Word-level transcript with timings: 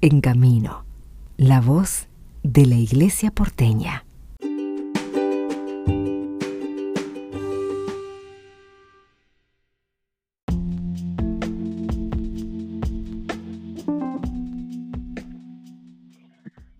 En 0.00 0.20
Camino, 0.20 0.84
la 1.36 1.60
voz 1.60 2.08
de 2.44 2.66
la 2.66 2.76
Iglesia 2.76 3.32
porteña. 3.32 4.04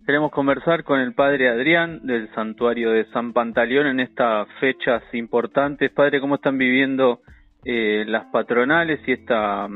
Queremos 0.07 0.31
conversar 0.31 0.85
con 0.85 1.01
el 1.01 1.13
Padre 1.15 1.49
Adrián 1.49 2.07
del 2.07 2.33
Santuario 2.37 2.93
de 2.93 3.07
San 3.07 3.33
Pantaleón 3.33 3.89
en 3.89 3.99
estas 3.99 4.47
fechas 4.61 5.03
importantes. 5.13 5.91
Padre, 5.91 6.21
¿cómo 6.21 6.37
están 6.37 6.57
viviendo 6.57 7.23
eh, 7.65 8.05
las 8.07 8.27
patronales 8.27 9.01
y 9.09 9.13
esta 9.13 9.69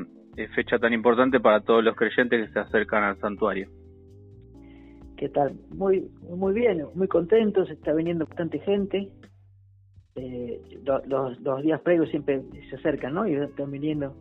fecha 0.55 0.79
tan 0.79 0.93
importante 0.93 1.41
para 1.41 1.61
todos 1.61 1.85
los 1.85 1.95
creyentes 1.97 2.47
que 2.47 2.53
se 2.53 2.59
acercan 2.59 3.05
al 3.05 3.19
santuario? 3.19 3.69
¿Qué 5.17 5.29
tal? 5.29 5.53
Muy, 5.75 6.11
muy 6.23 6.53
bien, 6.53 6.85
muy 6.95 7.07
contentos, 7.07 7.71
está 7.71 7.93
viniendo 7.93 8.27
bastante 8.27 8.59
gente. 8.61 9.09
Eh, 10.17 10.61
los, 10.85 11.41
los 11.41 11.63
días 11.63 11.81
previos 11.81 12.11
siempre 12.11 12.43
se 12.69 12.77
acercan, 12.77 13.15
¿no? 13.15 13.27
Y 13.27 13.35
están 13.35 13.71
viniendo 13.71 14.15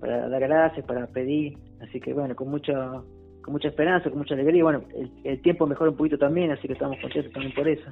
para 0.00 0.28
dar 0.28 0.40
gracias, 0.40 0.84
para 0.86 1.06
pedir. 1.06 1.56
Así 1.80 2.00
que 2.00 2.12
bueno, 2.12 2.34
con 2.34 2.48
mucha 2.48 3.00
con 3.42 3.52
mucha 3.52 3.68
esperanza, 3.68 4.10
con 4.10 4.18
mucha 4.18 4.34
alegría. 4.34 4.64
Bueno, 4.64 4.82
el, 5.24 5.40
tiempo 5.42 5.66
mejora 5.66 5.90
un 5.90 5.96
poquito 5.96 6.18
también, 6.18 6.50
así 6.50 6.66
que 6.66 6.74
estamos 6.74 6.98
contentos 7.00 7.32
también 7.32 7.54
por 7.54 7.68
eso. 7.68 7.90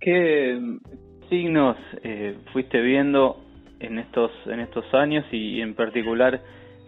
¿Qué 0.00 0.60
signos 1.28 1.76
eh, 2.02 2.36
fuiste 2.52 2.80
viendo 2.80 3.36
en 3.80 3.98
estos 3.98 4.30
en 4.46 4.60
estos 4.60 4.84
años 4.94 5.24
y, 5.32 5.60
en 5.60 5.74
particular 5.74 6.40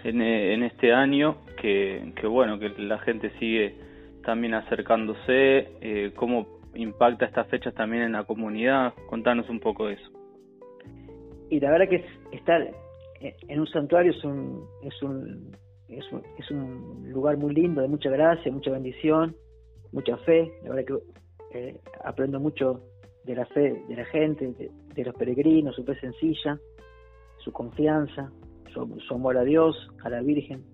en, 0.05 0.23
eh, 0.23 0.55
en 0.55 0.62
este 0.62 0.92
año 0.92 1.38
que, 1.60 2.12
que, 2.16 2.27
bueno 2.27 2.59
que 2.59 2.68
la 2.70 2.98
gente 2.98 3.30
sigue 3.38 3.74
también 4.24 4.55
acercándose 4.55 5.68
eh, 5.80 6.12
cómo 6.15 6.60
impacta 6.74 7.26
estas 7.26 7.49
fechas 7.49 7.74
también 7.74 8.04
en 8.04 8.12
la 8.12 8.24
comunidad 8.24 8.95
contanos 9.09 9.49
un 9.49 9.60
poco 9.60 9.88
de 9.88 9.95
eso 9.95 10.10
y 11.51 11.60
la 11.60 11.71
verdad 11.71 11.88
que 11.88 12.04
estar 12.32 12.71
en 13.21 13.60
un 13.60 13.66
santuario 13.68 14.12
es 14.12 14.24
un 14.24 14.65
es 14.82 15.02
un 15.02 15.52
es 15.99 16.12
un, 16.12 16.23
es 16.38 16.51
un 16.51 17.10
lugar 17.10 17.37
muy 17.37 17.54
lindo, 17.54 17.82
de 17.82 17.88
mucha 17.88 18.10
gracia, 18.10 18.51
mucha 18.51 18.71
bendición, 18.71 19.37
mucha 19.93 20.16
fe. 20.18 20.52
La 20.62 20.71
verdad 20.71 20.84
que 20.87 21.59
eh, 21.59 21.77
aprendo 22.04 22.40
mucho 22.40 22.80
de 23.24 23.34
la 23.34 23.46
fe 23.46 23.84
de 23.88 23.96
la 23.96 24.04
gente, 24.06 24.70
de, 24.95 25.04
los 25.04 25.15
peregrinos, 25.15 25.76
su 25.76 25.84
fe 25.84 25.98
sencilla, 26.01 26.59
su 27.38 27.52
confianza, 27.52 28.30
su, 28.73 29.15
amor 29.15 29.37
a 29.37 29.45
Dios, 29.45 29.76
a 30.02 30.10
la 30.10 30.23
Virgen, 30.23 30.65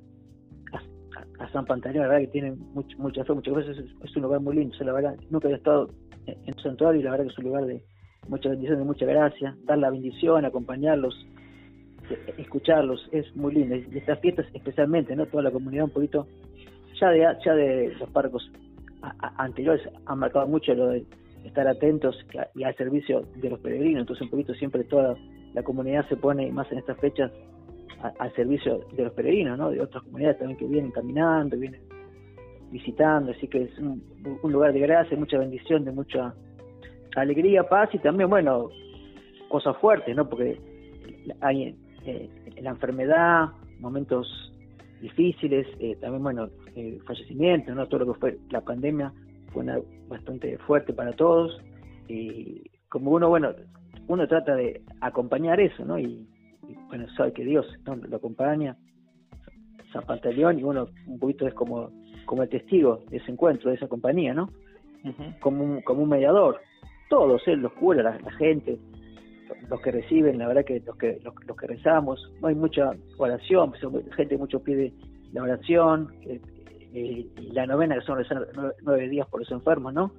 a, 1.39 1.49
San 1.51 1.65
Pantaleón, 1.65 2.05
la 2.05 2.09
verdad 2.09 2.27
que 2.27 2.33
tienen 2.33 2.59
mucha, 2.75 2.97
mucha 2.99 3.25
fe, 3.25 3.33
muchas 3.33 3.55
veces 3.55 3.85
es, 4.03 4.17
un 4.17 4.23
lugar 4.23 4.41
muy 4.41 4.57
lindo. 4.57 4.77
la 4.81 4.93
verdad, 4.93 5.17
nunca 5.31 5.49
había 5.49 5.59
estado 5.59 5.91
en, 6.27 6.59
santuario 6.59 7.01
y 7.01 7.05
la 7.05 7.11
verdad 7.11 7.27
que 7.27 7.33
es 7.33 7.39
un 7.39 7.45
lugar 7.45 7.67
de 7.67 7.83
mucha 8.29 8.49
bendición, 8.49 8.79
de 8.79 8.85
mucha 8.85 9.07
gracia, 9.07 9.57
dar 9.65 9.79
la 9.79 9.91
bendición, 9.91 10.45
acompañarlos, 10.45 11.15
escucharlos, 12.37 13.09
es 13.13 13.35
muy 13.37 13.55
lindo. 13.55 13.77
Y 13.77 13.99
estas 13.99 14.19
fiestas 14.21 14.47
especialmente, 14.55 15.15
¿no? 15.17 15.27
Toda 15.27 15.43
la 15.43 15.51
comunidad 15.51 15.85
un 15.85 15.91
poquito, 15.91 16.27
ya 17.01 17.11
de, 17.11 17.21
ya 17.45 17.55
de 17.55 17.95
los 17.99 18.11
parcos 18.11 18.51
anteriores 19.37 19.89
han 20.07 20.19
marcado 20.19 20.47
mucho 20.47 20.75
lo 20.75 20.89
de 20.89 21.05
estar 21.45 21.67
atentos 21.67 22.17
y 22.55 22.65
al 22.65 22.77
servicio 22.77 23.23
de 23.37 23.51
los 23.51 23.61
peregrinos, 23.61 24.01
entonces 24.01 24.23
un 24.23 24.31
poquito 24.31 24.55
siempre 24.55 24.85
toda 24.85 25.17
la 25.55 25.63
comunidad 25.63 26.07
se 26.09 26.17
pone 26.17 26.51
más 26.53 26.71
en 26.73 26.79
estas 26.79 26.99
fechas 26.99 27.33
al 28.19 28.33
servicio 28.35 28.81
de 28.93 29.05
los 29.05 29.13
peregrinos, 29.13 29.59
¿no? 29.59 29.71
De 29.71 29.81
otras 29.81 30.05
comunidades 30.05 30.39
también 30.39 30.59
que 30.59 30.67
vienen 30.67 30.91
caminando, 30.93 31.57
vienen 31.57 31.81
visitando, 32.71 33.33
así 33.33 33.49
que 33.49 33.63
es 33.63 33.79
un, 33.79 34.03
un 34.43 34.53
lugar 34.53 34.73
de 34.73 34.81
gracia, 34.81 35.17
mucha 35.17 35.39
bendición, 35.39 35.85
de 35.85 35.91
mucha 35.91 36.35
alegría, 37.17 37.65
paz 37.65 37.91
y 37.93 37.99
también, 37.99 38.31
bueno, 38.31 38.69
cosas 39.49 39.77
fuertes, 39.79 40.15
¿no? 40.15 40.29
Porque 40.29 40.61
hay 41.41 41.75
eh, 42.05 42.29
la 42.61 42.71
enfermedad, 42.71 43.49
momentos 43.81 44.53
difíciles, 45.01 45.67
eh, 45.81 45.97
también, 46.01 46.23
bueno, 46.23 46.49
eh, 46.77 46.99
fallecimientos, 47.07 47.75
¿no? 47.75 47.87
Todo 47.87 48.05
lo 48.05 48.13
que 48.13 48.21
fue 48.21 48.39
la 48.51 48.61
pandemia 48.61 49.13
fue 49.53 49.63
una, 49.63 49.79
bastante 50.09 50.59
fuerte 50.59 50.93
para 50.93 51.13
todos. 51.13 51.61
Y 52.09 52.63
como 52.89 53.13
uno, 53.13 53.29
bueno, 53.29 53.55
uno 54.07 54.27
trata 54.27 54.55
de 54.55 54.83
acompañar 55.01 55.61
eso, 55.61 55.85
¿no? 55.85 55.99
Y, 55.99 56.27
bueno, 56.89 57.07
sabe 57.17 57.33
que 57.33 57.45
Dios 57.45 57.67
lo 57.85 58.17
acompaña, 58.17 58.77
San 59.93 60.05
Pantaleón, 60.05 60.59
y 60.59 60.65
uno 60.65 60.89
un 61.07 61.19
poquito 61.19 61.47
es 61.47 61.55
como, 61.55 61.91
como 62.27 62.43
el 62.43 62.49
testigo 62.49 63.05
de 63.11 63.19
ese 63.19 63.31
encuentro, 63.31 63.71
de 63.71 63.77
esa 63.77 63.89
compañía, 63.89 64.35
¿no? 64.35 64.51
como, 65.41 65.65
un, 65.65 65.81
como 65.83 66.03
un 66.03 66.11
mediador. 66.11 66.61
Todos, 67.09 67.41
él, 67.47 67.61
los 67.61 67.73
curas, 67.73 68.21
la 68.23 68.33
gente, 68.33 68.79
los 69.69 69.81
que 69.81 69.91
reciben, 69.91 70.39
la 70.39 70.49
verdad 70.49 70.65
que 70.65 70.81
los 70.81 70.97
que 70.97 71.21
los, 71.23 71.57
que 71.57 71.67
rezamos, 71.67 72.33
hay 72.43 72.55
mucha 72.55 72.93
oración, 73.17 73.73
gente 74.17 74.37
mucho 74.37 74.63
pide 74.63 74.93
la 75.33 75.43
oración, 75.43 76.09
eh, 76.95 77.27
y 77.41 77.53
la 77.53 77.67
novena 77.67 77.97
que 77.97 78.03
son 78.03 78.19
nueve, 78.83 79.09
días 79.09 79.27
por 79.29 79.41
los 79.41 79.51
enfermos, 79.51 79.93
¿no? 79.93 80.13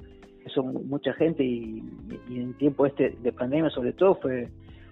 Eso 0.46 0.63
mucha 0.63 1.13
gente 1.13 1.44
y, 1.44 1.84
en 2.30 2.53
tiempo 2.53 2.85
este 2.85 3.16
de 3.22 3.31
pandemia 3.31 3.69
sobre 3.69 3.94
todo 3.94 4.16
fue 4.16 4.50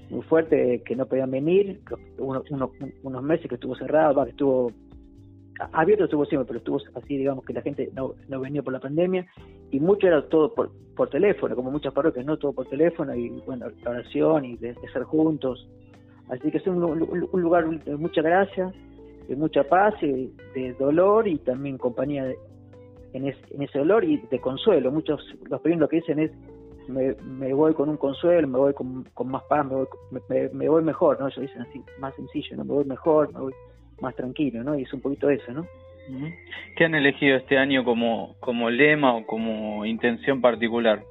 muy 0.10 0.22
fuerte 0.24 0.82
que 0.86 0.96
no 0.96 1.06
podían 1.06 1.32
venir, 1.32 1.82
unos 2.18 3.24
meses 3.24 3.48
que 3.48 3.56
estuvo 3.56 3.76
cerrado, 3.76 4.24
que 4.24 4.32
estuvo 4.32 4.72
abierto 5.72 6.06
estuvo 6.06 6.26
siempre, 6.26 6.48
pero 6.48 6.60
estuvo 6.60 6.80
así, 6.96 7.18
digamos, 7.18 7.44
que 7.46 7.54
la 7.54 7.62
gente 7.62 7.90
no, 7.94 8.14
no 8.28 8.40
venía 8.40 8.62
por 8.62 8.74
la 8.74 8.80
pandemia 8.80 9.26
y 9.72 9.80
mucho 9.80 10.08
era 10.08 10.22
todo 10.28 10.54
por, 10.54 10.72
por 10.96 11.10
teléfono, 11.10 11.56
como 11.56 11.72
muchas 11.72 11.94
parroquias, 11.94 12.26
no 12.26 12.38
todo 12.38 12.54
por 12.54 12.68
teléfono 12.68 13.16
y 13.16 13.30
bueno, 13.46 13.68
la 13.84 13.92
oración 13.92 14.46
y 14.46 14.58
de, 14.58 14.76
ser 14.94 15.04
juntos. 15.04 15.68
Así 16.30 16.52
que 16.52 16.58
es 16.58 16.68
un, 16.68 16.84
un, 16.84 17.42
lugar 17.42 17.68
de 17.70 17.96
mucha 17.96 18.22
gracia, 18.22 18.72
de 19.28 19.36
mucha 19.36 19.64
paz, 19.64 19.94
y 20.02 20.32
de 20.54 20.74
dolor 20.80 21.28
y 21.28 21.38
también 21.40 21.78
compañía 21.78 22.26
en, 23.14 23.28
en, 23.28 23.62
ese 23.62 23.80
dolor 23.80 24.04
y 24.04 24.18
de 24.18 24.40
consuelo. 24.40 24.92
Muchos, 24.92 25.22
los 25.50 25.62
primeros 25.62 25.82
lo 25.82 25.90
que 25.90 25.98
dicen 25.98 26.20
es, 26.20 26.32
me, 26.88 27.16
me, 27.24 27.54
voy 27.54 27.74
con 27.74 27.90
un 27.90 27.98
consuelo, 27.98 28.48
me 28.48 28.58
voy 28.58 28.74
con, 28.74 29.04
con 29.14 29.30
más 29.30 29.44
paz, 29.44 29.66
me 29.66 29.76
voy, 29.76 29.88
me, 30.30 30.50
me, 30.50 30.70
voy 30.70 30.84
mejor, 30.84 31.20
¿no? 31.20 31.28
Ellos 31.28 31.42
dicen 31.42 31.62
así, 31.62 31.82
más 32.00 32.16
sencillo, 32.16 32.56
¿no? 32.58 32.64
Me 32.64 32.74
voy 32.74 32.86
mejor, 32.86 33.34
me 33.34 33.40
voy 33.40 33.54
más 34.02 34.16
tranquilo, 34.16 34.64
¿no? 34.64 34.78
Y 34.78 34.84
es 34.84 34.94
un 34.94 35.02
poquito 35.02 35.30
eso, 35.30 35.52
¿no? 35.52 35.66
¿Qué 36.78 36.86
han 36.86 36.96
elegido 36.96 37.36
este 37.36 37.58
año 37.58 37.84
como, 37.84 38.36
como 38.40 38.70
lema 38.70 39.14
o 39.14 39.26
como 39.26 39.86
intención 39.86 40.40
particular? 40.40 41.04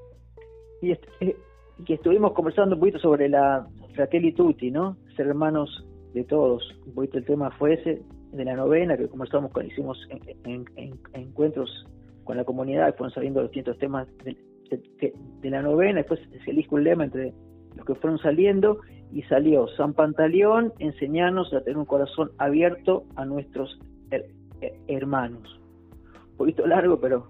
Y, 0.80 0.92
eh, 0.92 1.36
que 1.84 1.94
estuvimos 1.94 2.32
conversando 2.32 2.76
un 2.76 2.80
poquito 2.80 2.98
sobre 2.98 3.28
la 3.28 3.66
Fratelli 3.94 4.32
Tutti, 4.32 4.70
¿no? 4.70 4.96
Ser 5.16 5.26
hermanos 5.26 5.84
de 6.16 6.24
todos. 6.24 6.62
Un 6.86 6.94
poquito 6.94 7.18
el 7.18 7.26
tema 7.26 7.50
fue 7.50 7.74
ese, 7.74 8.02
de 8.32 8.44
la 8.44 8.54
novena, 8.54 8.96
que 8.96 9.06
conversamos, 9.06 9.52
con, 9.52 9.66
hicimos 9.66 9.98
en, 10.44 10.64
encuentros 11.12 11.86
con 12.24 12.38
la 12.38 12.44
comunidad, 12.44 12.96
fueron 12.96 13.12
saliendo 13.12 13.42
los 13.42 13.50
distintos 13.50 13.78
temas 13.78 14.08
de, 14.24 14.34
la 15.42 15.62
novena, 15.62 15.98
después 15.98 16.18
se 16.44 16.50
eligió 16.50 16.76
un 16.76 16.84
lema 16.84 17.04
entre 17.04 17.32
los 17.76 17.86
que 17.86 17.94
fueron 17.94 18.18
saliendo 18.18 18.80
y 19.12 19.22
salió 19.24 19.68
San 19.76 19.92
Pantaleón, 19.92 20.72
enseñarnos 20.78 21.52
a 21.52 21.60
tener 21.60 21.76
un 21.76 21.84
corazón 21.84 22.32
abierto 22.38 23.04
a 23.14 23.24
nuestros 23.24 23.78
hermanos. 24.88 25.60
Un 26.30 26.36
poquito 26.38 26.66
largo, 26.66 26.98
pero 26.98 27.28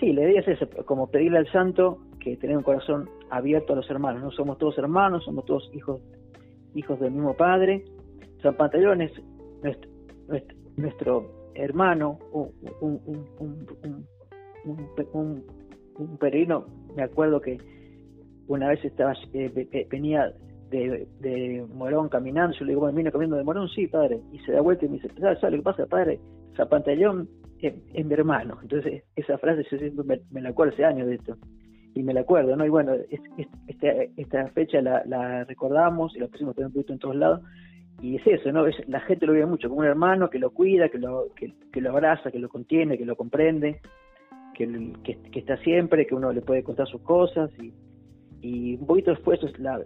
sí, 0.00 0.12
la 0.12 0.22
idea 0.22 0.40
es 0.40 0.48
esa, 0.48 0.66
como 0.84 1.08
pedirle 1.08 1.38
al 1.38 1.52
santo 1.52 1.98
que 2.18 2.36
tener 2.38 2.56
un 2.56 2.64
corazón 2.64 3.08
abierto 3.30 3.74
a 3.74 3.76
los 3.76 3.88
hermanos. 3.90 4.22
No 4.22 4.30
somos 4.32 4.58
todos 4.58 4.76
hermanos, 4.78 5.24
somos 5.24 5.44
todos 5.44 5.70
hijos 5.74 6.00
hijos 6.78 6.98
del 7.00 7.12
mismo 7.12 7.34
padre. 7.34 7.84
San 8.42 8.56
Pantaleón 8.56 9.02
es 9.02 9.12
nuestro, 10.76 11.50
hermano, 11.54 12.18
un, 12.32 12.52
un, 12.80 13.26
un, 15.12 15.44
un, 15.96 16.18
peregrino. 16.18 16.66
Me 16.94 17.02
acuerdo 17.02 17.40
que 17.40 17.58
una 18.46 18.68
vez 18.68 18.84
estaba 18.84 19.12
eh, 19.32 19.86
venía 19.90 20.32
de, 20.70 21.66
Morón 21.74 22.08
caminando, 22.08 22.56
yo 22.56 22.64
le 22.64 22.72
digo, 22.72 22.80
bueno, 22.82 22.96
vine 22.96 23.10
caminando 23.10 23.36
de 23.36 23.44
Morón, 23.44 23.68
sí, 23.68 23.86
padre, 23.86 24.20
y 24.32 24.38
se 24.40 24.52
da 24.52 24.60
vuelta 24.60 24.84
y 24.84 24.88
me 24.88 24.96
dice, 24.96 25.08
¿sabes, 25.18 25.42
lo 25.42 25.50
que 25.50 25.62
pasa, 25.62 25.86
padre? 25.86 26.20
Zapantallón 26.56 27.28
es, 27.60 27.74
es, 27.94 28.06
mi 28.06 28.14
hermano. 28.14 28.58
Entonces, 28.62 29.02
esa 29.16 29.38
frase 29.38 29.64
yo 29.70 29.78
siempre 29.78 30.20
me, 30.30 30.40
la 30.40 30.50
acuerdo 30.50 30.74
hace 30.74 30.84
años 30.84 31.08
de 31.08 31.14
esto, 31.16 31.36
y 31.98 32.02
me 32.04 32.14
la 32.14 32.20
acuerdo, 32.20 32.54
¿no? 32.54 32.64
Y 32.64 32.68
bueno, 32.68 32.94
es, 32.94 33.20
esta, 34.16 34.46
fecha 34.50 34.80
la, 34.80 35.44
recordamos 35.44 36.14
y 36.14 36.20
la 36.20 36.28
pusimos 36.28 36.54
también 36.54 36.68
un 36.68 36.72
poquito 36.74 36.92
en 36.92 36.98
todos 37.00 37.16
lados, 37.16 37.40
y 38.00 38.14
es 38.14 38.26
eso, 38.26 38.52
¿no? 38.52 38.66
Es, 38.66 38.76
la 38.88 39.00
gente 39.00 39.26
lo 39.26 39.32
ve 39.32 39.44
mucho 39.46 39.68
como 39.68 39.80
un 39.80 39.86
hermano 39.86 40.30
que 40.30 40.38
lo 40.38 40.50
cuida, 40.50 40.88
que 40.88 40.98
lo, 40.98 41.26
que, 41.34 41.80
lo 41.80 41.90
abraza, 41.90 42.30
que 42.30 42.38
lo 42.38 42.48
contiene, 42.48 42.96
que 42.96 43.04
lo 43.04 43.16
comprende, 43.16 43.80
que, 44.54 44.92
que, 45.02 45.18
que, 45.32 45.40
está 45.40 45.56
siempre, 45.58 46.06
que 46.06 46.14
uno 46.14 46.32
le 46.32 46.40
puede 46.40 46.62
contar 46.62 46.86
sus 46.86 47.02
cosas, 47.02 47.50
y, 47.60 47.72
y 48.42 48.76
un 48.76 48.86
poquito 48.86 49.10
después 49.10 49.40
la, 49.58 49.80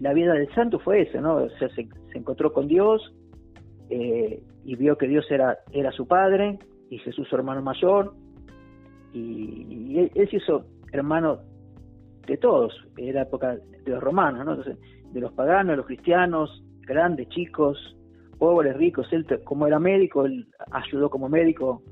la 0.00 0.12
vida 0.12 0.32
del 0.34 0.52
santo 0.54 0.80
fue 0.80 1.02
esa, 1.02 1.20
¿no? 1.20 1.36
O 1.36 1.50
sea, 1.50 1.68
se, 1.68 1.86
encontró 2.14 2.52
con 2.52 2.66
Dios, 2.66 3.14
eh, 3.88 4.42
y 4.64 4.74
vio 4.74 4.98
que 4.98 5.06
Dios 5.06 5.30
era, 5.30 5.58
era 5.70 5.92
su 5.92 6.08
padre 6.08 6.58
y 6.90 6.98
Jesús 6.98 7.28
su 7.28 7.36
hermano 7.36 7.62
mayor 7.62 8.14
y, 9.12 9.98
él, 9.98 10.28
se 10.30 10.36
hizo 10.36 10.64
hermano 10.92 11.40
de 12.26 12.36
todos, 12.36 12.72
era 12.96 13.22
época 13.22 13.56
de 13.56 13.90
los 13.90 14.02
romanos, 14.02 14.44
¿no? 14.44 14.56
de 14.56 15.20
los 15.20 15.32
paganos, 15.32 15.76
los 15.76 15.86
cristianos, 15.86 16.62
grandes, 16.80 17.28
chicos, 17.28 17.96
pobres, 18.38 18.76
ricos, 18.76 19.06
él 19.12 19.26
como 19.44 19.66
era 19.66 19.78
médico, 19.78 20.24
él 20.24 20.46
ayudó 20.70 21.10
como 21.10 21.28
médico 21.28 21.82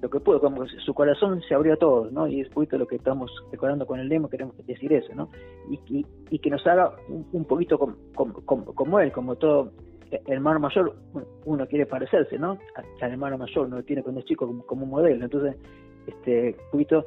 lo 0.00 0.08
que 0.08 0.20
pudo, 0.20 0.40
como 0.40 0.64
su 0.66 0.94
corazón 0.94 1.40
se 1.48 1.54
abrió 1.54 1.74
a 1.74 1.76
todos, 1.76 2.12
¿no? 2.12 2.28
Y 2.28 2.40
es 2.40 2.48
poquito 2.50 2.78
lo 2.78 2.86
que 2.86 2.96
estamos 2.96 3.32
decorando 3.50 3.84
con 3.84 3.98
el 3.98 4.08
demo, 4.08 4.28
queremos 4.28 4.56
decir 4.64 4.92
eso, 4.92 5.12
¿no? 5.14 5.28
Y, 5.68 6.06
y, 6.30 6.38
que 6.38 6.50
nos 6.50 6.64
haga 6.68 6.94
un, 7.08 7.44
poquito 7.44 7.78
como 8.14 9.00
él, 9.00 9.10
como 9.10 9.34
todo 9.34 9.72
hermano 10.26 10.60
mayor, 10.60 10.94
uno 11.44 11.66
quiere 11.66 11.86
parecerse, 11.86 12.38
¿no? 12.38 12.58
Al 13.00 13.12
hermano 13.12 13.38
mayor, 13.38 13.66
uno 13.66 13.82
tiene 13.82 14.02
cuando 14.02 14.20
es 14.20 14.26
chico 14.26 14.46
como, 14.66 14.84
un 14.84 14.90
modelo, 14.90 15.24
entonces, 15.24 15.56
este, 16.06 16.56
poquito, 16.70 17.04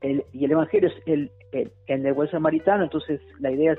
el, 0.00 0.24
y 0.32 0.44
el 0.44 0.52
evangelio 0.52 0.88
es 0.88 0.94
el, 1.06 1.30
el, 1.62 1.72
el 1.86 2.12
buen 2.12 2.30
samaritano, 2.30 2.84
entonces 2.84 3.20
la 3.40 3.50
idea 3.50 3.72
es 3.72 3.78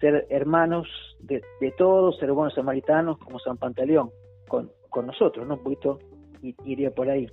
ser 0.00 0.26
hermanos 0.30 0.88
de, 1.20 1.42
de 1.60 1.70
todos, 1.72 2.18
ser 2.18 2.32
buenos 2.32 2.54
samaritanos 2.54 3.18
como 3.18 3.38
San 3.38 3.56
Pantaleón, 3.56 4.10
con, 4.48 4.70
con 4.90 5.06
nosotros, 5.06 5.46
¿no? 5.46 5.54
Un 5.54 5.62
poquito 5.62 5.98
iría 6.64 6.90
por 6.90 7.08
ahí. 7.08 7.26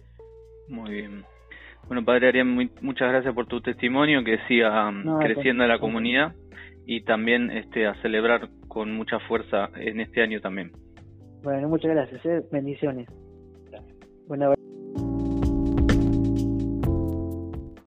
Muy 0.69 0.91
bien. 0.91 1.25
Bueno, 1.87 2.05
Padre 2.05 2.29
Arián, 2.29 2.55
muchas 2.81 3.09
gracias 3.09 3.33
por 3.33 3.45
tu 3.45 3.61
testimonio, 3.61 4.23
que 4.23 4.37
siga 4.47 4.89
um, 4.89 5.19
creciendo 5.19 5.67
la 5.67 5.79
comunidad 5.79 6.33
y 6.85 7.01
también 7.01 7.51
este, 7.51 7.85
a 7.85 7.95
celebrar 8.01 8.49
con 8.67 8.95
mucha 8.95 9.19
fuerza 9.19 9.69
en 9.75 9.99
este 9.99 10.21
año 10.21 10.39
también. 10.39 10.71
Bueno, 11.43 11.67
muchas 11.67 11.91
gracias, 11.91 12.25
¿eh? 12.25 12.41
bendiciones. 12.51 13.07
Gracias. 13.69 14.62